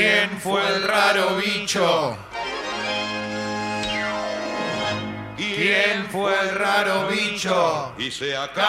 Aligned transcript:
¿Quién 0.00 0.30
fue 0.40 0.66
el 0.66 0.82
raro 0.82 1.36
bicho? 1.36 2.16
¿Quién 5.36 6.06
fue 6.10 6.32
el 6.40 6.54
raro 6.54 7.08
bicho? 7.08 7.92
Y 7.98 8.10
se 8.10 8.34
acabó. 8.34 8.62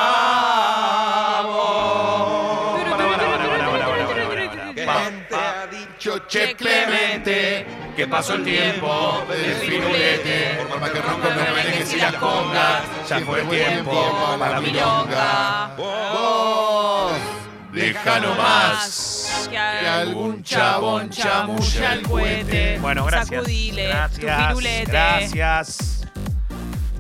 Para, 2.84 2.98
para, 2.98 3.08
para, 3.08 3.38
para, 3.38 3.48
para, 3.48 3.86
para, 3.88 4.08
para, 4.08 4.28
para. 4.28 4.74
¿Quién 4.74 4.86
Pa, 4.86 5.06
te 5.06 5.36
pa. 5.36 5.62
ha 5.62 5.68
dicho 5.68 6.20
Che 6.28 6.54
Clemente, 6.54 7.66
que 7.96 8.08
pasó 8.08 8.34
el 8.34 8.44
tiempo 8.44 9.24
del 9.30 9.56
firulete. 9.56 10.66
Por 10.68 10.82
más 10.82 10.90
que 10.90 11.00
ronco 11.02 11.30
me 11.30 11.52
merengues 11.52 11.94
y 11.94 11.98
las 11.98 12.14
congas, 12.16 12.84
ya 13.08 13.20
fue 13.22 13.40
el 13.40 13.48
tiempo 13.48 14.38
para 14.38 14.56
la 14.56 14.60
milonga. 14.62 15.76
Vos, 15.78 16.81
Deja 17.74 18.20
nomás 18.20 19.48
que 19.50 19.58
algún 19.58 20.44
chabón 20.44 21.10
chamulla 21.10 21.94
el 21.94 22.02
cohete. 22.02 22.80
Bueno, 22.80 23.06
gracias. 23.06 23.30
Sacudile 23.30 23.84
tu 23.84 23.90
Gracias. 24.22 24.48
firulete. 24.48 24.92
Gracias. 24.92 26.08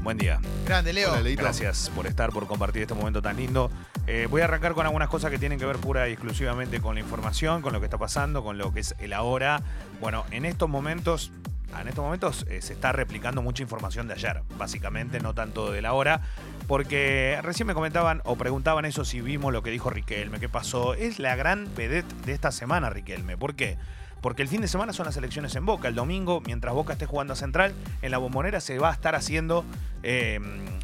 Buen 0.02 0.18
día. 0.18 0.40
Grande, 0.66 0.94
Leo. 0.94 1.12
Hola, 1.12 1.22
Leito. 1.22 1.44
Gracias 1.44 1.92
por 1.94 2.08
estar, 2.08 2.32
por 2.32 2.48
compartir 2.48 2.84
este 2.84 2.94
momento 2.94 3.22
tan 3.22 3.36
lindo. 3.38 3.70
Eh, 4.08 4.28
voy 4.30 4.42
a 4.42 4.46
arrancar 4.46 4.74
con 4.74 4.86
algunas 4.86 5.10
cosas 5.10 5.30
que 5.30 5.38
tienen 5.38 5.60
que 5.60 5.66
ver 5.66 5.78
pura 5.78 6.08
y 6.08 6.14
exclusivamente 6.14 6.80
con 6.80 6.96
la 6.96 7.02
información, 7.02 7.62
con 7.62 7.74
lo 7.74 7.80
que 7.80 7.86
está 7.86 7.98
pasando, 7.98 8.44
con 8.44 8.58
lo 8.58 8.74
que 8.74 8.80
es 8.80 8.96
el 9.00 9.14
ahora. 9.14 9.62
Bueno, 10.00 10.26
en 10.32 10.46
estos 10.46 10.70
momentos, 10.70 11.32
en 11.80 11.88
estos 11.88 12.04
momentos 12.04 12.46
eh, 12.50 12.62
se 12.62 12.74
está 12.74 12.92
replicando 12.92 13.42
mucha 13.42 13.64
información 13.64 14.08
de 14.08 14.16
ayer, 14.16 14.42
básicamente, 14.58 15.20
no 15.20 15.34
tanto 15.34 15.72
de 15.72 15.82
la 15.82 15.94
hora, 15.94 16.22
porque 16.68 17.40
recién 17.42 17.68
me 17.68 17.74
comentaban 17.74 18.22
o 18.26 18.36
preguntaban 18.36 18.86
eso 18.86 19.06
si 19.06 19.22
vimos 19.22 19.54
lo 19.54 19.64
que 19.64 19.72
dijo 19.72 19.90
Riquelme, 19.90 20.40
qué 20.40 20.50
pasó. 20.50 20.94
Es 20.94 21.20
la 21.20 21.36
gran 21.36 21.74
vedette 21.76 22.14
de 22.26 22.34
esta 22.34 22.52
semana, 22.52 22.90
Riquelme. 22.90 23.38
¿Por 23.38 23.56
qué? 23.56 23.78
Porque 24.22 24.44
el 24.44 24.48
fin 24.48 24.62
de 24.62 24.68
semana 24.68 24.94
son 24.94 25.08
las 25.08 25.18
elecciones 25.18 25.56
en 25.56 25.66
Boca. 25.66 25.88
El 25.88 25.96
domingo, 25.96 26.42
mientras 26.46 26.74
Boca 26.74 26.94
esté 26.94 27.08
jugando 27.08 27.34
a 27.34 27.36
Central, 27.36 27.74
en 28.02 28.12
la 28.12 28.20
bombonera 28.20 28.62
se 28.62 28.78
va 28.78 28.90
a 28.90 28.94
estar 28.94 29.16
haciendo 29.16 29.66
eh, 30.04 30.40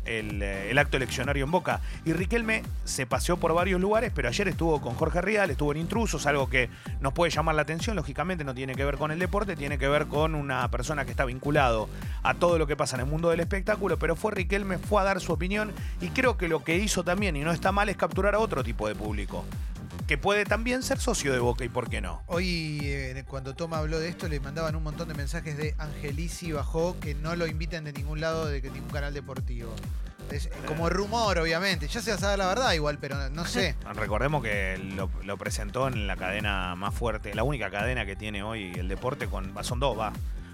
el, 0.06 0.42
eh, 0.42 0.72
el 0.72 0.78
acto 0.78 0.98
eleccionario 0.98 1.46
en 1.46 1.52
Boca. 1.52 1.82
Y 2.04 2.14
Riquelme 2.14 2.64
se 2.84 3.06
paseó 3.06 3.38
por 3.38 3.54
varios 3.54 3.80
lugares, 3.80 4.12
pero 4.14 4.28
ayer 4.28 4.48
estuvo 4.48 4.82
con 4.82 4.96
Jorge 4.96 5.22
Rial, 5.22 5.52
estuvo 5.52 5.72
en 5.72 5.78
Intrusos, 5.78 6.26
algo 6.26 6.50
que 6.50 6.70
nos 7.00 7.14
puede 7.14 7.32
llamar 7.32 7.56
la 7.56 7.62
atención. 7.62 7.96
Lógicamente 7.96 8.44
no 8.44 8.56
tiene 8.56 8.74
que 8.74 8.84
ver 8.84 8.98
con 8.98 9.12
el 9.12 9.20
deporte, 9.20 9.56
tiene 9.56 9.78
que 9.78 9.88
ver 9.88 10.08
con 10.08 10.34
una 10.34 10.68
persona 10.72 11.06
que 11.06 11.12
está 11.12 11.26
vinculado 11.26 11.90
a 12.24 12.34
todo 12.34 12.58
lo 12.58 12.66
que 12.66 12.76
pasa 12.76 12.96
en 12.96 13.02
el 13.02 13.08
mundo 13.08 13.30
del 13.30 13.40
espectáculo, 13.40 13.98
pero 13.98 14.16
fue 14.16 14.32
Riquelme, 14.32 14.80
fue 14.80 15.02
a 15.02 15.06
dar 15.06 15.22
su 15.22 15.32
opinión 15.32 15.72
y 16.02 16.10
creo 16.10 16.38
que 16.38 16.48
lo 16.48 16.64
que 16.64 16.78
hizo 16.78 17.04
también, 17.04 17.36
y 17.36 17.42
no 17.42 17.52
está 17.52 17.72
mal, 17.72 17.90
es 17.90 17.98
capturar 17.98 18.36
a 18.36 18.40
otro 18.40 18.64
tipo 18.64 18.88
de 18.88 18.96
público. 18.96 19.46
Que 20.08 20.18
puede 20.18 20.46
también 20.46 20.84
ser 20.84 21.00
socio 21.00 21.34
de 21.34 21.40
Boca 21.40 21.66
y 21.66 21.70
por 21.70 21.90
qué 21.90 22.00
no. 22.00 22.24
Hoy, 22.28 22.80
eh, 22.84 23.26
cuando 23.28 23.56
Toma 23.56 23.80
habló 23.80 24.00
de 24.00 24.08
esto, 24.08 24.30
le 24.30 24.40
mandaban 24.40 24.76
un 24.78 24.84
montón 24.84 25.10
de 25.10 25.14
mensajes 25.14 25.58
de 25.58 25.76
Angelici 25.78 26.54
bajó 26.54 26.98
que 27.00 27.14
no 27.14 27.36
lo 27.36 27.46
inviten 27.46 27.84
de 27.84 27.92
ningún 27.92 28.22
lado 28.22 28.46
de 28.46 28.62
que 28.62 28.70
ningún 28.70 28.90
canal 28.90 29.14
deportivo. 29.14 29.76
Es 30.32 30.46
eh, 30.46 30.52
como 30.66 30.90
rumor, 30.90 31.38
obviamente. 31.40 31.90
Ya 31.90 32.02
se 32.02 32.18
sabe 32.18 32.38
la 32.38 32.48
verdad 32.48 32.72
igual, 32.72 33.00
pero 33.00 33.30
no 33.30 33.46
sé. 33.46 33.76
Recordemos 33.96 34.42
que 34.42 34.78
lo, 34.78 35.10
lo 35.24 35.38
presentó 35.38 35.90
en 35.90 36.08
la 36.08 36.16
cadena 36.16 36.76
más 36.76 36.96
fuerte, 36.96 37.36
la 37.36 37.44
única 37.44 37.70
cadena 37.70 38.06
que 38.06 38.16
tiene 38.16 38.44
hoy 38.44 38.72
el 38.76 38.88
deporte, 38.88 39.28
con 39.28 39.56
va, 39.56 39.64
son 39.64 39.82
dos, 39.82 40.00
va. 40.00 40.14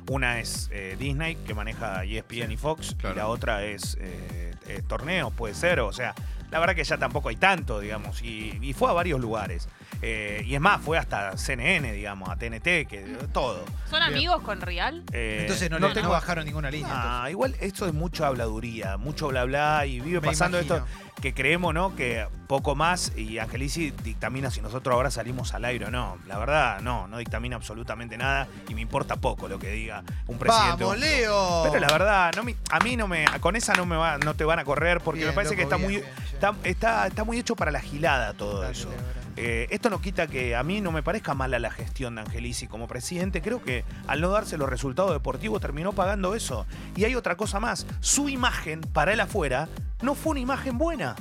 Una 0.09 0.39
es 0.39 0.69
eh, 0.71 0.97
Disney, 0.99 1.35
que 1.35 1.53
maneja 1.53 2.03
ESPN 2.03 2.51
y 2.51 2.57
Fox, 2.57 2.95
claro. 2.99 3.15
y 3.15 3.17
la 3.19 3.27
otra 3.27 3.63
es 3.63 3.97
eh, 4.01 4.53
eh, 4.67 4.81
torneos, 4.85 5.31
puede 5.33 5.53
ser, 5.53 5.79
o 5.79 5.93
sea, 5.93 6.13
la 6.53 6.59
verdad 6.59 6.75
que 6.75 6.83
ya 6.83 6.97
tampoco 6.99 7.29
hay 7.29 7.35
tanto, 7.35 7.79
digamos, 7.79 8.21
y, 8.21 8.59
y 8.61 8.73
fue 8.73 8.87
a 8.87 8.93
varios 8.93 9.19
lugares. 9.19 9.67
Eh, 10.03 10.43
y 10.45 10.53
es 10.53 10.61
más, 10.61 10.79
fue 10.81 10.99
hasta 10.99 11.35
CNN, 11.35 11.91
digamos, 11.93 12.29
a 12.29 12.35
TNT, 12.35 12.85
que 12.87 13.17
todo. 13.33 13.65
¿Son 13.89 13.99
Bien. 13.99 14.13
amigos 14.13 14.41
con 14.43 14.61
Real? 14.61 15.01
Eh, 15.11 15.39
Entonces 15.41 15.71
no, 15.71 15.79
le- 15.79 16.01
no 16.01 16.09
bajaron 16.11 16.45
ninguna 16.45 16.69
línea. 16.69 17.23
Ah, 17.23 17.29
igual 17.31 17.55
esto 17.59 17.87
es 17.87 17.93
mucho 17.93 18.23
habladuría, 18.25 18.97
mucho 18.97 19.29
bla 19.29 19.45
bla 19.45 19.85
y 19.87 19.99
vive 19.99 20.21
Me 20.21 20.27
pasando 20.27 20.57
imagino. 20.59 20.75
esto 20.85 20.87
que 21.21 21.33
creemos, 21.33 21.73
¿no? 21.73 21.95
Que 21.95 22.27
poco 22.47 22.75
más 22.75 23.13
y 23.15 23.39
Angelici 23.39 23.91
dictamina 24.03 24.51
si 24.51 24.59
nosotros 24.61 24.93
ahora 24.93 25.09
salimos 25.09 25.53
al 25.53 25.63
aire 25.65 25.85
o 25.85 25.91
no. 25.91 26.17
La 26.27 26.37
verdad, 26.37 26.81
no, 26.81 27.07
no 27.07 27.17
dictamina 27.17 27.55
absolutamente 27.55 28.17
nada 28.17 28.47
y 28.67 28.73
me 28.75 28.81
importa 28.81 29.15
poco 29.15 29.47
lo 29.47 29.57
que 29.57 29.69
diga 29.71 30.03
un 30.27 30.37
presidente. 30.37 30.83
¡Vamos, 30.83 30.99
Leo! 30.99 31.61
Pero 31.63 31.79
la 31.79 31.89
verdad, 31.91 32.31
no 32.35 32.43
me- 32.43 32.55
a 32.71 32.79
mí 32.81 32.97
no 32.97 33.07
me, 33.07 33.25
con 33.39 33.55
esa 33.55 33.73
no 33.73 33.85
me 33.85 33.95
va, 33.95 34.17
no 34.17 34.33
te 34.35 34.43
van 34.43 34.59
a 34.59 34.65
correr 34.65 34.99
porque 34.99 35.19
Bien, 35.21 35.29
me 35.29 35.33
parece 35.35 35.55
que 35.55 35.61
está 35.63 35.77
bien, 35.77 35.87
muy, 35.87 35.95
bien. 36.01 36.09
Está, 36.51 36.69
está, 36.69 37.07
está 37.07 37.23
muy 37.23 37.37
hecho 37.39 37.55
para 37.55 37.71
la 37.71 37.79
gilada 37.79 38.33
todo 38.33 38.67
eso. 38.69 38.89
Eh, 39.35 39.67
esto 39.71 39.89
no 39.89 39.99
quita 39.99 40.27
que 40.27 40.55
a 40.55 40.61
mí 40.63 40.79
no 40.81 40.91
me 40.91 41.01
parezca 41.01 41.33
mala 41.33 41.57
la 41.57 41.71
gestión 41.71 42.15
de 42.15 42.21
Angelici 42.21 42.67
como 42.67 42.87
presidente. 42.87 43.41
Creo 43.41 43.63
que 43.63 43.83
al 44.07 44.21
no 44.21 44.29
darse 44.29 44.57
los 44.57 44.69
resultados 44.69 45.11
deportivos 45.11 45.59
terminó 45.61 45.93
pagando 45.93 46.35
eso. 46.35 46.65
Y 46.95 47.05
hay 47.05 47.15
otra 47.15 47.35
cosa 47.35 47.59
más. 47.59 47.87
Su 47.99 48.29
imagen 48.29 48.81
para 48.81 49.13
él 49.13 49.19
afuera 49.19 49.69
no 50.01 50.13
fue 50.15 50.31
una 50.31 50.39
imagen 50.41 50.77
buena. 50.77 51.15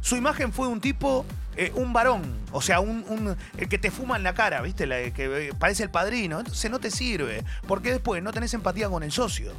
Su 0.00 0.14
imagen 0.14 0.52
fue 0.52 0.68
un 0.68 0.80
tipo, 0.80 1.26
eh, 1.56 1.72
un 1.74 1.92
varón. 1.92 2.22
O 2.52 2.62
sea, 2.62 2.78
un, 2.78 3.04
un- 3.08 3.36
el 3.56 3.68
que 3.68 3.78
te 3.78 3.90
fuma 3.90 4.16
en 4.16 4.22
la 4.22 4.34
cara, 4.34 4.60
¿viste? 4.62 4.86
La- 4.86 5.10
que 5.10 5.48
eh, 5.48 5.52
parece 5.58 5.82
el 5.82 5.90
padrino. 5.90 6.38
Entonces 6.38 6.70
no 6.70 6.78
te 6.78 6.92
sirve. 6.92 7.42
Porque 7.66 7.90
después 7.90 8.22
no 8.22 8.32
tenés 8.32 8.54
empatía 8.54 8.88
con 8.88 9.02
el 9.02 9.10
socio. 9.10 9.50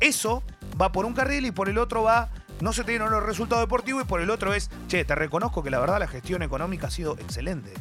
Eso 0.00 0.42
va 0.80 0.92
por 0.92 1.06
un 1.06 1.14
carril 1.14 1.46
y 1.46 1.50
por 1.50 1.70
el 1.70 1.78
otro 1.78 2.02
va, 2.02 2.28
no 2.60 2.72
se 2.72 2.84
te 2.84 2.92
dieron 2.92 3.10
los 3.10 3.22
resultados 3.22 3.64
deportivos 3.64 4.04
y 4.04 4.06
por 4.06 4.20
el 4.20 4.30
otro 4.30 4.54
es, 4.54 4.70
che, 4.88 5.04
te 5.04 5.14
reconozco 5.14 5.62
que 5.62 5.70
la 5.70 5.78
verdad 5.78 5.98
la 5.98 6.08
gestión 6.08 6.42
económica 6.42 6.86
ha 6.86 6.90
sido 6.90 7.14
excelente. 7.18 7.72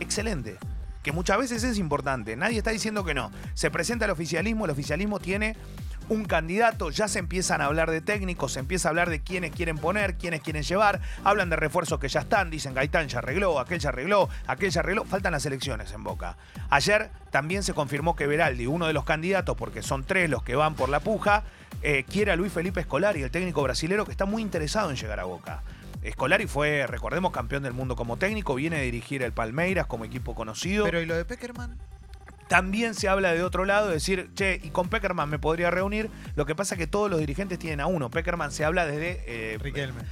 Excelente. 0.00 0.58
Que 1.02 1.12
muchas 1.12 1.38
veces 1.38 1.64
es 1.64 1.78
importante. 1.78 2.36
Nadie 2.36 2.58
está 2.58 2.70
diciendo 2.70 3.04
que 3.04 3.14
no. 3.14 3.30
Se 3.54 3.70
presenta 3.70 4.04
el 4.04 4.10
oficialismo, 4.10 4.64
el 4.64 4.70
oficialismo 4.70 5.18
tiene 5.20 5.56
un 6.12 6.26
candidato, 6.26 6.90
ya 6.90 7.08
se 7.08 7.18
empiezan 7.18 7.62
a 7.62 7.64
hablar 7.64 7.90
de 7.90 8.02
técnicos, 8.02 8.52
se 8.52 8.60
empieza 8.60 8.88
a 8.88 8.90
hablar 8.90 9.08
de 9.08 9.22
quiénes 9.22 9.50
quieren 9.50 9.78
poner, 9.78 10.16
quiénes 10.16 10.42
quieren 10.42 10.62
llevar, 10.62 11.00
hablan 11.24 11.48
de 11.48 11.56
refuerzos 11.56 11.98
que 11.98 12.08
ya 12.08 12.20
están, 12.20 12.50
dicen 12.50 12.74
Gaitán 12.74 13.08
ya 13.08 13.20
arregló, 13.20 13.58
aquel 13.58 13.80
ya 13.80 13.88
arregló, 13.88 14.28
aquel 14.46 14.70
ya 14.70 14.80
arregló, 14.80 15.04
faltan 15.06 15.32
las 15.32 15.46
elecciones 15.46 15.90
en 15.92 16.04
Boca. 16.04 16.36
Ayer 16.68 17.10
también 17.30 17.62
se 17.62 17.72
confirmó 17.72 18.14
que 18.14 18.26
Veraldi, 18.26 18.66
uno 18.66 18.86
de 18.86 18.92
los 18.92 19.04
candidatos, 19.04 19.56
porque 19.56 19.82
son 19.82 20.04
tres 20.04 20.28
los 20.28 20.42
que 20.42 20.54
van 20.54 20.74
por 20.74 20.90
la 20.90 21.00
puja, 21.00 21.44
eh, 21.82 22.04
quiere 22.04 22.30
a 22.30 22.36
Luis 22.36 22.52
Felipe 22.52 22.80
Escolari, 22.80 23.22
el 23.22 23.30
técnico 23.30 23.62
brasilero 23.62 24.04
que 24.04 24.12
está 24.12 24.26
muy 24.26 24.42
interesado 24.42 24.90
en 24.90 24.96
llegar 24.96 25.18
a 25.18 25.24
Boca. 25.24 25.62
Escolari 26.02 26.46
fue, 26.46 26.86
recordemos, 26.86 27.32
campeón 27.32 27.62
del 27.62 27.72
mundo 27.72 27.96
como 27.96 28.18
técnico, 28.18 28.54
viene 28.54 28.76
a 28.76 28.80
dirigir 28.82 29.22
el 29.22 29.32
Palmeiras 29.32 29.86
como 29.86 30.04
equipo 30.04 30.34
conocido. 30.34 30.84
Pero 30.84 31.00
¿y 31.00 31.06
lo 31.06 31.16
de 31.16 31.24
Peckerman? 31.24 31.78
También 32.52 32.94
se 32.94 33.08
habla 33.08 33.32
de 33.32 33.42
otro 33.42 33.64
lado, 33.64 33.88
decir, 33.88 34.28
che, 34.34 34.60
y 34.62 34.68
con 34.68 34.88
Peckerman 34.90 35.26
me 35.30 35.38
podría 35.38 35.70
reunir. 35.70 36.10
Lo 36.36 36.44
que 36.44 36.54
pasa 36.54 36.74
es 36.74 36.78
que 36.78 36.86
todos 36.86 37.10
los 37.10 37.18
dirigentes 37.18 37.58
tienen 37.58 37.80
a 37.80 37.86
uno. 37.86 38.10
Peckerman 38.10 38.52
se 38.52 38.62
habla 38.62 38.84
desde. 38.84 39.24
eh, 39.26 39.58
Riquelme. 39.58 40.02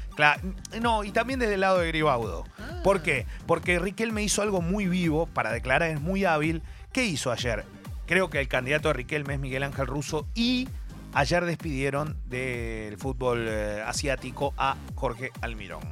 no, 0.81 1.05
y 1.05 1.11
también 1.11 1.39
desde 1.39 1.53
el 1.55 1.61
lado 1.61 1.81
de 1.81 1.89
Gribaudo. 1.89 2.45
Ah. 2.59 2.81
¿Por 2.83 3.03
qué? 3.03 3.27
Porque 3.47 3.79
Riquelme 3.79 4.23
hizo 4.23 4.41
algo 4.41 4.62
muy 4.62 4.87
vivo 4.87 5.27
para 5.27 5.53
declarar, 5.53 5.91
es 5.91 6.00
muy 6.00 6.25
hábil. 6.25 6.62
¿Qué 6.95 7.05
hizo 7.05 7.31
ayer? 7.31 7.67
Creo 8.06 8.31
que 8.31 8.41
el 8.41 8.49
candidato 8.49 8.89
de 8.89 8.95
Riquelme 8.95 9.34
es 9.34 9.41
Miguel 9.41 9.62
Ángel 9.62 9.87
Russo 9.87 10.27
y 10.34 10.67
ayer 11.12 11.45
despidieron 11.45 12.17
del 12.25 12.97
fútbol 12.97 13.49
eh, 13.50 13.83
asiático 13.87 14.55
a 14.56 14.77
Jorge 14.95 15.31
Almirón. 15.43 15.83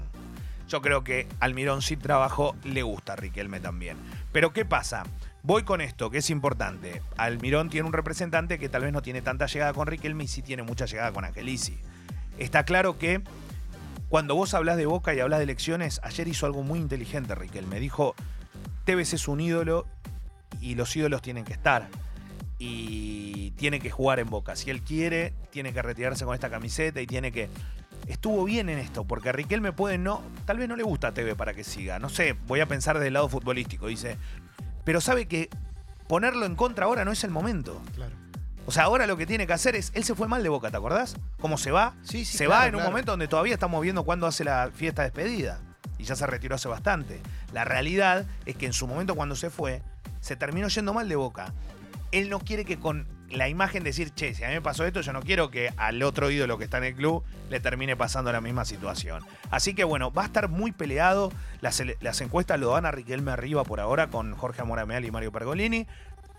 Yo 0.67 0.81
creo 0.81 1.05
que 1.05 1.27
Almirón 1.41 1.83
sí 1.83 1.97
trabajó, 1.99 2.57
le 2.65 2.83
gusta 2.83 3.13
a 3.13 3.17
Riquelme 3.17 3.61
también. 3.61 3.99
Pero 4.33 4.53
¿qué 4.55 4.65
pasa? 4.65 5.05
Voy 5.43 5.63
con 5.63 5.81
esto, 5.81 6.11
que 6.11 6.19
es 6.19 6.31
importante. 6.31 7.01
Almirón 7.17 7.71
tiene 7.71 7.87
un 7.87 7.93
representante 7.93 8.59
que 8.59 8.69
tal 8.69 8.83
vez 8.83 8.93
no 8.93 9.03
tiene 9.03 9.23
tanta 9.23 9.47
llegada 9.47 9.73
con 9.73 9.87
Riquelme 9.87 10.25
y 10.25 10.29
sí 10.29 10.43
tiene 10.43 10.63
mucha 10.63 10.87
llegada 10.87 11.13
con 11.13 11.25
Angelici. 11.25 11.79
Está 12.39 12.65
claro 12.65 12.99
que 12.99 13.23
cuando 14.09 14.35
vos 14.35 14.55
hablas 14.55 14.77
de 14.77 14.87
Boca 14.87 15.15
y 15.15 15.21
hablas 15.21 15.39
de 15.39 15.45
elecciones, 15.45 16.01
ayer 16.03 16.29
hizo 16.29 16.47
algo 16.47 16.63
muy 16.63 16.79
inteligente 16.79 17.35
Riquelme. 17.35 17.79
Dijo, 17.79 18.15
Tevez 18.85 19.13
es 19.13 19.29
un 19.29 19.41
ídolo 19.41 19.87
y 20.61 20.75
los 20.75 20.95
ídolos 20.97 21.23
tienen 21.23 21.45
que 21.45 21.53
estar. 21.53 21.89
Y 22.59 23.53
tiene 23.53 23.79
que 23.79 23.91
jugar 23.91 24.19
en 24.19 24.31
Boca. 24.31 24.57
Si 24.57 24.71
él 24.71 24.83
quiere, 24.83 25.35
tiene 25.51 25.73
que 25.73 25.83
retirarse 25.83 26.25
con 26.25 26.35
esta 26.35 26.51
camiseta 26.51 27.01
y 27.01 27.07
tiene 27.07 27.31
que... 27.31 27.49
Estuvo 28.07 28.45
bien 28.45 28.69
en 28.69 28.79
esto, 28.79 29.05
porque 29.05 29.31
Riquelme 29.31 29.73
puede 29.73 29.99
no... 29.99 30.23
Tal 30.47 30.59
vez 30.59 30.69
no 30.69 30.75
le 30.75 30.83
gusta 30.83 31.09
a 31.09 31.15
Tevez 31.15 31.37
para 31.37 31.55
que 31.55 31.63
siga. 31.63 31.99
No 31.99 32.09
sé, 32.09 32.35
voy 32.47 32.61
a 32.61 32.67
pensar 32.67 32.99
del 32.99 33.13
lado 33.13 33.29
futbolístico. 33.29 33.87
Dice, 33.87 34.17
pero 34.89 35.03
sabe 35.03 35.29
que 35.29 35.51
ponerlo 36.07 36.47
en 36.47 36.55
contra 36.55 36.87
ahora 36.87 37.05
no 37.05 37.13
es 37.13 37.23
el 37.23 37.31
momento. 37.31 37.79
Claro. 37.95 38.15
O 38.65 38.73
sea, 38.73 38.85
ahora 38.85 39.07
lo 39.07 39.19
que 39.19 39.27
tiene 39.27 39.47
que 39.47 39.53
hacer 39.53 39.77
es. 39.77 39.93
Él 39.95 40.03
se 40.03 40.15
fue 40.15 40.29
mal 40.29 40.43
de 40.43 40.49
boca, 40.49 40.71
¿te 40.71 40.79
acordás? 40.79 41.15
¿Cómo 41.39 41.59
se 41.59 41.71
va? 41.71 41.93
Sí, 42.01 42.25
sí, 42.25 42.39
se 42.39 42.47
claro, 42.47 42.61
va 42.63 42.67
en 42.69 42.75
un 42.77 42.83
momento 42.85 43.13
donde 43.13 43.29
todavía 43.29 43.53
estamos 43.53 43.83
viendo 43.83 44.03
cuándo 44.05 44.27
hace 44.27 44.45
la 44.45 44.71
fiesta 44.73 45.03
de 45.03 45.11
despedida. 45.11 45.61
Y 45.99 46.05
ya 46.05 46.17
se 46.17 46.27
retiró 46.27 46.55
hace 46.55 46.69
bastante. 46.69 47.21
La 47.53 47.67
realidad 47.67 48.25
es 48.47 48.57
que 48.57 48.65
en 48.65 48.73
su 48.73 48.87
momento 48.87 49.15
cuando 49.15 49.37
se 49.37 49.51
fue, 49.51 49.83
se 50.23 50.37
terminó 50.37 50.69
yendo 50.69 50.95
mal 50.95 51.07
de 51.07 51.17
boca. 51.17 51.53
Él 52.11 52.31
no 52.31 52.39
quiere 52.39 52.65
que 52.65 52.79
con 52.79 53.07
la 53.31 53.49
imagen 53.49 53.83
de 53.83 53.91
decir, 53.91 54.11
che, 54.15 54.35
si 54.35 54.45
a 54.45 54.49
mí 54.49 54.55
me 54.55 54.63
pasó 54.63 54.85
esto, 54.85 55.01
yo 55.01 55.13
no 55.13 55.23
quiero 55.23 55.51
que 55.51 55.73
al 55.77 56.03
otro 56.03 56.31
ídolo 56.31 56.59
que 56.59 56.65
está 56.65 56.79
en 56.79 56.85
el 56.85 56.95
club 56.95 57.23
le 57.51 57.61
termine 57.61 57.97
pasando 57.97 58.33
la 58.33 58.41
misma 58.41 58.65
situación. 58.65 59.23
Así 59.51 59.75
que 59.75 59.85
bueno, 59.85 60.13
va 60.13 60.23
a 60.23 60.27
estar 60.27 60.49
muy 60.49 60.73
peleado. 60.73 61.33
Las, 61.61 61.81
encuestas 62.21 62.59
lo 62.59 62.71
dan 62.71 62.87
a 62.87 62.91
Riquelme 62.91 63.31
arriba 63.31 63.65
por 63.65 63.81
ahora 63.81 64.09
con 64.09 64.35
Jorge 64.35 64.63
Amorameal 64.63 65.05
y 65.05 65.11
Mario 65.11 65.33
Pergolini. 65.33 65.87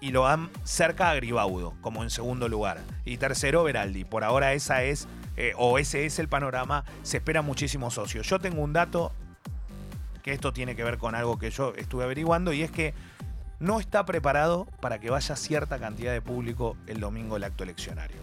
Y 0.02 0.12
lo 0.12 0.24
dan 0.24 0.50
cerca 0.64 1.10
a 1.10 1.16
Gribaudo, 1.16 1.74
como 1.82 2.04
en 2.04 2.10
segundo 2.10 2.48
lugar. 2.48 2.80
Y 3.04 3.18
tercero, 3.18 3.64
Veraldi. 3.66 4.06
Por 4.06 4.24
ahora 4.24 4.54
esa 4.54 4.84
es, 4.84 5.10
eh, 5.36 5.52
o 5.58 5.78
ese 5.78 6.06
es 6.06 6.20
el 6.20 6.30
panorama. 6.30 6.86
Se 7.04 7.18
esperan 7.18 7.46
muchísimos 7.46 7.96
socios. 7.96 8.26
Yo 8.28 8.40
tengo 8.40 8.62
un 8.62 8.72
dato 8.72 9.12
que 10.24 10.32
esto 10.32 10.54
tiene 10.54 10.76
que 10.76 10.86
ver 10.86 10.98
con 10.98 11.16
algo 11.16 11.38
que 11.38 11.52
yo 11.52 11.74
estuve 11.76 12.06
averiguando 12.06 12.54
y 12.54 12.64
es 12.64 12.72
que 12.72 12.94
no 13.60 13.80
está 13.80 14.06
preparado 14.06 14.66
para 14.80 15.00
que 15.00 15.10
vaya 15.10 15.36
cierta 15.36 15.80
cantidad 15.80 16.14
de 16.14 16.22
público 16.22 16.78
el 16.88 17.00
domingo 17.00 17.36
del 17.36 17.44
acto 17.46 17.64
eleccionario. 17.64 18.18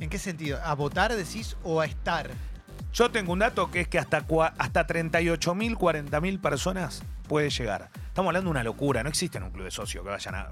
¿En 0.00 0.10
qué 0.10 0.18
sentido? 0.18 0.60
¿A 0.64 0.74
votar 0.74 1.14
decís 1.14 1.56
o 1.62 1.80
a 1.80 1.86
estar? 1.86 2.30
Yo 2.92 3.10
tengo 3.10 3.32
un 3.32 3.40
dato 3.40 3.70
que 3.70 3.80
es 3.80 3.88
que 3.88 3.98
hasta, 3.98 4.18
hasta 4.58 4.86
38.000, 4.86 5.76
40.000 5.76 6.40
personas 6.40 7.02
puede 7.28 7.50
llegar. 7.50 7.90
Estamos 8.06 8.28
hablando 8.28 8.48
de 8.48 8.52
una 8.52 8.62
locura, 8.62 9.02
no 9.02 9.08
existe 9.08 9.38
en 9.38 9.44
un 9.44 9.50
club 9.50 9.64
de 9.64 9.72
socios 9.72 10.04
que 10.04 10.10
vayan 10.10 10.34
a... 10.36 10.48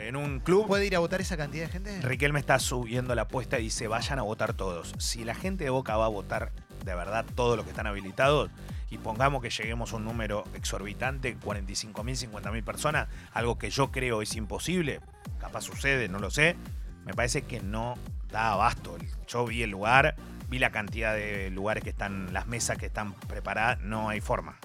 En 0.00 0.16
un 0.16 0.40
club... 0.40 0.66
¿Puede 0.66 0.86
ir 0.86 0.94
a 0.96 0.98
votar 0.98 1.20
esa 1.20 1.36
cantidad 1.36 1.64
de 1.64 1.72
gente? 1.72 2.00
Riquelme 2.02 2.38
está 2.38 2.58
subiendo 2.58 3.14
la 3.14 3.22
apuesta 3.22 3.58
y 3.58 3.64
dice, 3.64 3.88
vayan 3.88 4.18
a 4.18 4.22
votar 4.22 4.52
todos. 4.52 4.92
Si 4.98 5.24
la 5.24 5.34
gente 5.34 5.64
de 5.64 5.70
Boca 5.70 5.96
va 5.96 6.06
a 6.06 6.08
votar 6.08 6.52
de 6.84 6.94
verdad 6.94 7.24
todos 7.34 7.56
los 7.56 7.64
que 7.64 7.70
están 7.70 7.86
habilitados, 7.86 8.50
y 8.90 8.98
pongamos 8.98 9.42
que 9.42 9.50
lleguemos 9.50 9.92
a 9.92 9.96
un 9.96 10.04
número 10.04 10.44
exorbitante, 10.54 11.36
45.000, 11.38 12.30
50.000 12.30 12.64
personas, 12.64 13.08
algo 13.32 13.58
que 13.58 13.70
yo 13.70 13.90
creo 13.90 14.22
es 14.22 14.36
imposible, 14.36 15.00
capaz 15.40 15.62
sucede, 15.62 16.08
no 16.08 16.18
lo 16.18 16.30
sé, 16.30 16.56
me 17.04 17.12
parece 17.14 17.42
que 17.42 17.60
no 17.60 17.94
da 18.30 18.52
abasto. 18.52 18.96
Yo 19.28 19.44
vi 19.46 19.62
el 19.62 19.70
lugar, 19.70 20.14
vi 20.48 20.58
la 20.58 20.70
cantidad 20.70 21.14
de 21.14 21.50
lugares 21.50 21.82
que 21.84 21.90
están, 21.90 22.32
las 22.32 22.46
mesas 22.46 22.78
que 22.78 22.86
están 22.86 23.14
preparadas, 23.14 23.80
no 23.80 24.08
hay 24.08 24.20
forma. 24.20 24.56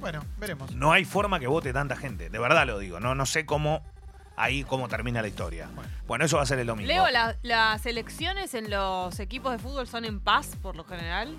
Bueno, 0.00 0.22
veremos. 0.38 0.74
No 0.74 0.92
hay 0.92 1.04
forma 1.04 1.40
que 1.40 1.46
vote 1.46 1.72
tanta 1.72 1.96
gente, 1.96 2.28
de 2.30 2.38
verdad 2.38 2.66
lo 2.66 2.78
digo, 2.78 3.00
no, 3.00 3.14
no 3.14 3.26
sé 3.26 3.46
cómo... 3.46 3.82
Ahí 4.36 4.64
cómo 4.64 4.88
termina 4.88 5.22
la 5.22 5.28
historia. 5.28 5.68
Bueno. 5.76 5.88
Bueno, 6.08 6.24
eso 6.24 6.38
va 6.38 6.42
a 6.42 6.46
ser 6.46 6.58
el 6.58 6.66
domingo. 6.66 6.88
Leo, 6.88 7.08
la- 7.08 7.36
las 7.42 7.86
elecciones 7.86 8.54
en 8.54 8.68
los 8.68 9.20
equipos 9.20 9.52
de 9.52 9.60
fútbol 9.60 9.86
son 9.86 10.04
en 10.04 10.18
paz, 10.18 10.56
por 10.60 10.74
lo 10.74 10.82
general. 10.82 11.38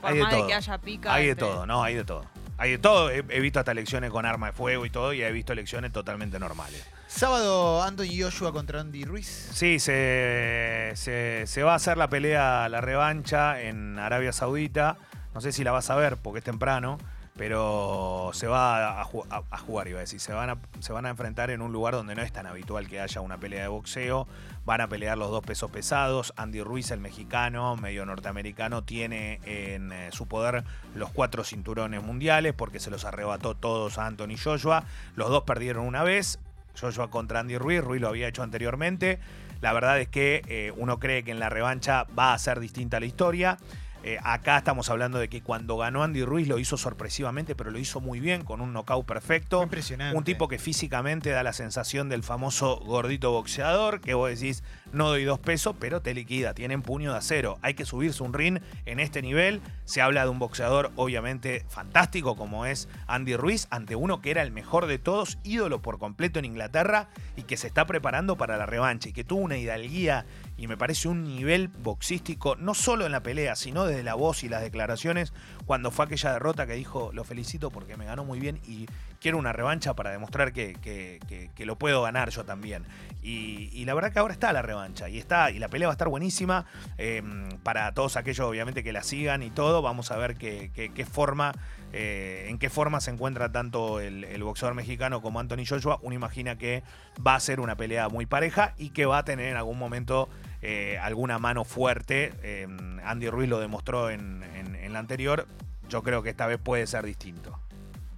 Por 0.00 0.10
Hay 0.10 0.16
de 0.16 0.22
más 0.22 0.30
de 0.32 0.38
todo. 0.38 0.46
que 0.48 0.54
haya 0.54 0.78
pica. 0.78 1.14
Hay 1.14 1.24
de 1.26 1.30
entre- 1.32 1.46
todo, 1.48 1.66
no, 1.66 1.82
hay 1.82 1.94
de 1.94 2.04
todo. 2.04 2.24
Hay 2.58 2.70
de 2.70 2.78
todo. 2.78 3.10
He, 3.10 3.18
he 3.28 3.40
visto 3.40 3.58
hasta 3.58 3.72
elecciones 3.72 4.10
con 4.10 4.24
arma 4.24 4.46
de 4.46 4.52
fuego 4.52 4.86
y 4.86 4.90
todo, 4.90 5.12
y 5.12 5.22
he 5.22 5.30
visto 5.30 5.52
elecciones 5.52 5.92
totalmente 5.92 6.38
normales. 6.38 6.86
Sábado, 7.06 7.82
Anthony 7.82 8.18
Joshua 8.20 8.52
contra 8.52 8.80
Andy 8.80 9.04
Ruiz. 9.04 9.26
Sí, 9.52 9.78
se, 9.78 10.92
se, 10.94 11.44
se 11.46 11.62
va 11.62 11.72
a 11.72 11.76
hacer 11.76 11.96
la 11.96 12.08
pelea, 12.08 12.68
la 12.68 12.80
revancha 12.80 13.60
en 13.60 13.98
Arabia 13.98 14.32
Saudita. 14.32 14.96
No 15.34 15.40
sé 15.40 15.52
si 15.52 15.64
la 15.64 15.72
vas 15.72 15.90
a 15.90 15.96
ver 15.96 16.16
porque 16.16 16.38
es 16.38 16.44
temprano, 16.44 16.98
pero 17.36 18.30
se 18.32 18.46
va 18.46 19.00
a, 19.00 19.04
ju- 19.04 19.26
a- 19.30 19.42
a 19.50 19.58
jugar, 19.58 19.88
iba 19.88 19.98
a 19.98 20.00
decir. 20.00 20.20
Se 20.20 20.32
van 20.32 20.50
a, 20.50 20.58
se 20.80 20.92
van 20.92 21.06
a 21.06 21.10
enfrentar 21.10 21.50
en 21.50 21.60
un 21.60 21.72
lugar 21.72 21.94
donde 21.94 22.14
no 22.14 22.22
es 22.22 22.32
tan 22.32 22.46
habitual 22.46 22.88
que 22.88 23.00
haya 23.00 23.20
una 23.20 23.38
pelea 23.38 23.62
de 23.62 23.68
boxeo. 23.68 24.26
Van 24.64 24.80
a 24.80 24.88
pelear 24.88 25.16
los 25.18 25.30
dos 25.30 25.44
pesos 25.44 25.70
pesados. 25.70 26.32
Andy 26.36 26.62
Ruiz, 26.62 26.90
el 26.90 27.00
mexicano, 27.00 27.76
medio 27.76 28.04
norteamericano, 28.06 28.82
tiene 28.84 29.40
en 29.44 29.92
eh, 29.92 30.08
su 30.12 30.26
poder 30.26 30.64
los 30.94 31.10
cuatro 31.10 31.44
cinturones 31.44 32.02
mundiales 32.02 32.52
porque 32.54 32.80
se 32.80 32.90
los 32.90 33.04
arrebató 33.04 33.54
todos 33.54 33.98
a 33.98 34.06
Anthony 34.06 34.36
Joshua. 34.42 34.84
Los 35.14 35.28
dos 35.30 35.44
perdieron 35.44 35.84
una 35.86 36.02
vez. 36.02 36.38
Joshua 36.78 37.10
contra 37.10 37.40
Andy 37.40 37.56
Ruiz, 37.58 37.82
Ruiz 37.82 38.00
lo 38.02 38.08
había 38.08 38.28
hecho 38.28 38.42
anteriormente. 38.42 39.18
La 39.62 39.72
verdad 39.72 39.98
es 39.98 40.08
que 40.08 40.42
eh, 40.48 40.72
uno 40.76 40.98
cree 40.98 41.22
que 41.22 41.30
en 41.30 41.38
la 41.40 41.48
revancha 41.48 42.04
va 42.18 42.34
a 42.34 42.38
ser 42.38 42.60
distinta 42.60 43.00
la 43.00 43.06
historia. 43.06 43.56
Eh, 44.02 44.18
acá 44.22 44.58
estamos 44.58 44.88
hablando 44.88 45.18
de 45.18 45.28
que 45.28 45.42
cuando 45.42 45.76
ganó 45.76 46.02
Andy 46.02 46.24
Ruiz 46.24 46.46
lo 46.46 46.58
hizo 46.58 46.76
sorpresivamente, 46.76 47.54
pero 47.56 47.70
lo 47.70 47.78
hizo 47.78 48.00
muy 48.00 48.20
bien, 48.20 48.44
con 48.44 48.60
un 48.60 48.72
knockout 48.72 49.06
perfecto. 49.06 49.62
Impresionante. 49.62 50.16
Un 50.16 50.24
tipo 50.24 50.48
que 50.48 50.58
físicamente 50.58 51.30
da 51.30 51.42
la 51.42 51.52
sensación 51.52 52.08
del 52.08 52.22
famoso 52.22 52.76
gordito 52.76 53.32
boxeador, 53.32 54.00
que 54.00 54.14
vos 54.14 54.30
decís, 54.30 54.62
no 54.96 55.08
doy 55.08 55.24
dos 55.24 55.38
pesos, 55.38 55.76
pero 55.78 56.00
te 56.00 56.14
liquida, 56.14 56.54
tienen 56.54 56.82
puño 56.82 57.12
de 57.12 57.18
acero. 57.18 57.58
Hay 57.62 57.74
que 57.74 57.84
subirse 57.84 58.22
un 58.22 58.32
ring 58.32 58.60
en 58.86 58.98
este 58.98 59.20
nivel. 59.22 59.60
Se 59.84 60.00
habla 60.00 60.24
de 60.24 60.30
un 60.30 60.38
boxeador 60.38 60.90
obviamente 60.96 61.64
fantástico 61.68 62.34
como 62.34 62.66
es 62.66 62.88
Andy 63.06 63.36
Ruiz, 63.36 63.68
ante 63.70 63.94
uno 63.94 64.22
que 64.22 64.30
era 64.30 64.42
el 64.42 64.50
mejor 64.50 64.86
de 64.86 64.98
todos, 64.98 65.38
ídolo 65.44 65.82
por 65.82 65.98
completo 65.98 66.38
en 66.38 66.46
Inglaterra 66.46 67.08
y 67.36 67.42
que 67.42 67.58
se 67.58 67.66
está 67.66 67.86
preparando 67.86 68.36
para 68.36 68.56
la 68.56 68.66
revancha 68.66 69.10
y 69.10 69.12
que 69.12 69.22
tuvo 69.22 69.42
una 69.42 69.58
hidalguía 69.58 70.24
y 70.56 70.66
me 70.66 70.78
parece 70.78 71.08
un 71.08 71.24
nivel 71.24 71.68
boxístico, 71.68 72.56
no 72.56 72.74
solo 72.74 73.04
en 73.04 73.12
la 73.12 73.22
pelea, 73.22 73.54
sino 73.56 73.84
desde 73.84 74.02
la 74.02 74.14
voz 74.14 74.42
y 74.42 74.48
las 74.48 74.62
declaraciones, 74.62 75.34
cuando 75.66 75.90
fue 75.90 76.06
aquella 76.06 76.32
derrota 76.32 76.66
que 76.66 76.72
dijo, 76.72 77.10
lo 77.12 77.24
felicito 77.24 77.70
porque 77.70 77.96
me 77.96 78.06
ganó 78.06 78.24
muy 78.24 78.40
bien 78.40 78.60
y 78.66 78.86
quiero 79.20 79.38
una 79.38 79.52
revancha 79.52 79.94
para 79.94 80.10
demostrar 80.10 80.52
que, 80.52 80.74
que- 80.80 81.20
que- 81.54 81.66
lo 81.66 81.76
puedo 81.76 82.02
ganar 82.02 82.30
yo 82.30 82.44
también. 82.44 82.84
Y, 83.22 83.70
y 83.72 83.84
la 83.86 83.94
verdad 83.94 84.12
que 84.12 84.20
ahora 84.20 84.32
está 84.32 84.52
la 84.52 84.62
revancha 84.62 85.08
y 85.08 85.18
está 85.18 85.50
y 85.50 85.58
la 85.58 85.68
pelea 85.68 85.88
va 85.88 85.92
a 85.92 85.96
estar 85.96 86.08
buenísima 86.08 86.64
eh, 86.96 87.22
para 87.64 87.92
todos 87.92 88.16
aquellos 88.16 88.46
obviamente 88.46 88.84
que 88.84 88.92
la 88.92 89.02
sigan 89.02 89.42
y 89.42 89.50
todo. 89.50 89.82
Vamos 89.82 90.12
a 90.12 90.16
ver 90.16 90.36
qué, 90.36 91.06
forma, 91.10 91.52
eh, 91.92 92.46
en 92.48 92.58
qué 92.58 92.70
forma 92.70 93.00
se 93.00 93.10
encuentra 93.10 93.50
tanto 93.50 93.98
el, 93.98 94.40
boxeador 94.44 94.76
mexicano 94.76 95.20
como 95.22 95.40
Anthony 95.40 95.64
Joshua. 95.68 95.98
Uno 96.02 96.14
imagina 96.14 96.56
que 96.56 96.84
va 97.26 97.34
a 97.34 97.40
ser 97.40 97.58
una 97.58 97.74
pelea 97.76 98.08
muy 98.08 98.26
pareja 98.26 98.74
y 98.78 98.90
que 98.90 99.06
va 99.06 99.18
a 99.18 99.24
tener 99.24 99.46
en 99.48 99.56
algún 99.56 99.78
momento 99.78 100.28
eh, 100.62 100.98
alguna 101.02 101.40
mano 101.40 101.64
fuerte. 101.64 102.32
Eh, 102.44 102.68
Andy 103.04 103.28
Ruiz 103.28 103.48
lo 103.48 103.58
demostró 103.58 104.08
en- 104.10 104.44
en 104.44 104.92
la 104.92 105.00
anterior. 105.00 105.48
Yo 105.88 106.02
creo 106.04 106.22
que 106.22 106.30
esta 106.30 106.46
vez 106.46 106.58
puede 106.58 106.86
ser 106.86 107.04
distinto. 107.04 107.58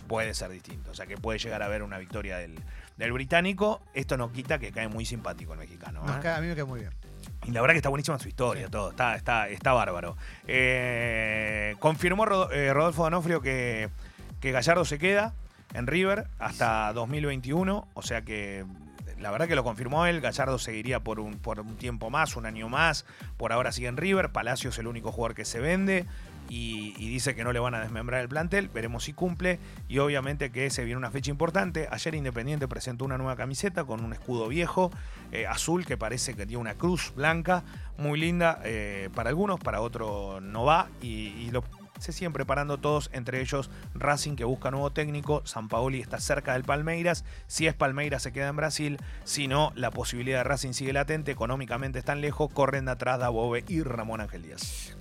Puede 0.08 0.34
ser 0.34 0.50
distinto. 0.50 0.90
O 0.90 0.94
sea 0.94 1.06
que 1.06 1.16
puede 1.16 1.38
llegar 1.38 1.62
a 1.62 1.66
haber 1.66 1.82
una 1.82 1.99
victoria 1.99 2.38
del, 2.38 2.58
del 2.96 3.12
británico. 3.12 3.81
Esto 3.94 4.16
no 4.16 4.32
quita 4.32 4.58
que 4.58 4.72
cae 4.72 4.88
muy 4.88 5.05
simpático 5.05 5.52
el 5.52 5.58
mexicano. 5.58 6.02
Nos 6.05 6.16
¿eh? 6.16 6.20
cae- 6.22 6.34
a 6.37 6.40
mí 6.40 6.46
me 6.49 6.55
cae 6.55 6.64
muy 6.64 6.81
bien. 6.81 6.93
Y 7.46 7.50
la 7.52 7.60
verdad 7.60 7.75
que 7.75 7.78
está 7.78 7.88
buenísima 7.88 8.19
su 8.19 8.28
historia, 8.28 8.64
Sí. 8.66 8.70
todo. 8.72 8.90
Está, 8.90 9.14
está, 9.14 9.49
está 9.49 9.72
bárbaro. 9.72 10.16
Eh, 10.46 11.76
confirmó 11.78 12.25
eh, 12.50 12.72
Rodolfo 12.72 13.05
Donofrio 13.05 13.40
que, 13.40 13.88
que 14.40 14.50
Gallardo 14.52 14.84
se 14.84 14.99
queda 14.99 15.34
en 15.75 15.87
River 15.87 16.26
hasta 16.38 16.93
2021. 16.94 17.87
O 17.94 18.02
sea 18.02 18.22
que 18.22 18.64
la 19.20 19.31
verdad 19.31 19.49
que 19.49 19.55
lo 19.55 19.65
confirmó 19.65 20.06
él. 20.06 20.20
Gallardo 20.20 20.59
seguiría 20.59 21.00
por 21.00 21.20
un, 21.20 21.38
tiempo 21.79 22.11
más, 22.11 22.37
un 22.37 22.47
año 22.47 22.69
más. 22.69 23.05
Por 23.37 23.53
ahora 23.53 23.73
sigue 23.73 23.88
en 23.88 23.97
River. 23.97 24.31
Palacio 24.31 24.70
es 24.70 24.79
el 24.79 24.87
único 24.87 25.12
jugador 25.12 25.35
que 25.35 25.44
se 25.44 25.61
vende. 25.61 26.06
Y, 26.49 26.94
y 26.97 27.11
dice 27.11 27.35
que 27.35 27.44
no 27.44 27.53
le 27.53 27.59
van 27.59 27.75
a 27.75 27.81
desmembrar 27.81 28.20
el 28.20 28.29
plantel. 28.29 28.69
Veremos 28.69 29.05
si 29.05 29.12
cumple. 29.12 29.59
Y 29.88 29.99
obviamente 29.99 30.50
que 30.50 30.70
se 30.70 30.85
viene 30.85 30.99
una 30.99 31.11
fecha 31.11 31.31
importante. 31.31 31.88
Ayer 31.91 32.15
Independiente 32.15 32.69
presentó 32.69 33.05
una 33.05 33.19
nueva 33.19 33.37
camiseta 33.37 33.84
con 33.84 34.05
un 34.05 34.13
escudo 34.13 34.48
viejo, 34.48 34.91
eh, 35.32 35.46
azul, 35.46 35.84
que 35.84 35.96
parece 35.96 36.34
que 36.34 36.46
tiene 36.46 36.60
una 36.60 36.75
cruz 36.75 37.13
blanca. 37.15 37.65
Muy 37.96 38.19
linda 38.19 38.60
eh, 38.65 39.10
para 39.15 39.31
algunos, 39.31 39.60
para 39.60 39.81
otros 39.81 40.41
no 40.43 40.65
va. 40.65 40.89
Y, 41.03 41.34
y 41.39 41.51
lo, 41.51 41.65
se 42.00 42.12
siguen 42.12 42.32
preparando 42.32 42.78
todos, 42.78 43.10
entre 43.12 43.40
ellos 43.40 43.70
Racing 43.94 44.36
que 44.36 44.44
busca 44.44 44.70
nuevo 44.70 44.90
técnico. 44.90 45.43
San 45.44 45.69
Paoli 45.69 46.00
está 46.00 46.20
cerca 46.20 46.52
del 46.52 46.64
Palmeiras. 46.64 47.24
Si 47.46 47.67
es 47.67 47.74
Palmeiras 47.74 48.22
se 48.22 48.32
queda 48.32 48.48
en 48.48 48.56
Brasil. 48.56 48.98
Si 49.24 49.48
no, 49.48 49.72
la 49.74 49.90
posibilidad 49.90 50.38
de 50.38 50.44
Racing 50.44 50.72
sigue 50.72 50.93
latente. 50.93 51.32
Económicamente 51.32 51.98
están 51.98 52.20
lejos. 52.20 52.52
Corren 52.52 52.86
de 52.86 52.93
atrás 52.93 53.19
Dabove 53.19 53.64
y 53.69 53.82
Ramón 53.82 54.20
Ángel 54.20 54.43
Díaz. 54.43 54.96